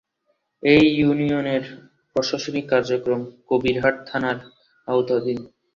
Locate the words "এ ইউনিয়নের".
0.63-1.63